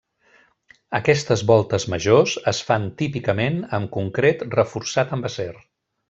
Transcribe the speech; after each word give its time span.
Aquestes 0.99 1.41
voltes 1.51 1.85
majors 1.93 2.33
es 2.53 2.61
fan 2.71 2.87
típicament 3.01 3.59
amb 3.79 3.91
concret 3.99 4.41
reforçat 4.59 5.13
amb 5.19 5.29
acer. 5.35 5.51